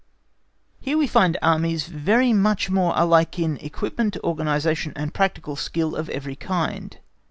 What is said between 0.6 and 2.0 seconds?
Here we find Armies